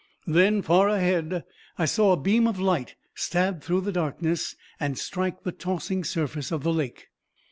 Then, 0.25 0.63
far 0.63 0.87
ahead, 0.89 1.43
I 1.77 1.85
saw 1.85 2.11
a 2.13 2.17
beam 2.19 2.47
of 2.47 2.59
light 2.59 2.95
stab 3.13 3.61
through 3.61 3.81
the 3.81 3.91
darkness 3.91 4.55
and 4.79 4.97
strike 4.97 5.43
the 5.43 5.51
tossing 5.51 6.03
surface 6.03 6.51
of 6.51 6.63
the 6.63 6.73
lake. 6.73 7.09